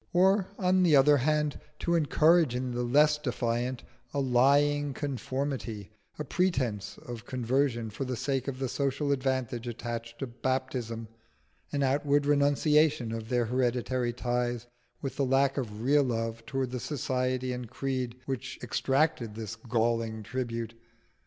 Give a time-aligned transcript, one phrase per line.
[0.13, 3.83] or, on the other hand, to encourage in the less defiant
[4.15, 10.17] a lying conformity, a pretence of conversion for the sake of the social advantages attached
[10.17, 11.07] to baptism,
[11.71, 14.65] an outward renunciation of their hereditary ties
[15.03, 20.23] with the lack of real love towards the society and creed which exacted this galling
[20.23, 20.73] tribute?